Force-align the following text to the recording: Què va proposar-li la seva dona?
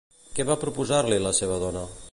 Què 0.37 0.45
va 0.51 0.55
proposar-li 0.63 1.21
la 1.27 1.37
seva 1.43 1.63
dona? 1.67 1.87